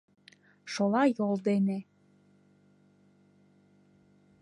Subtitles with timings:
[0.71, 1.79] Шола йол дене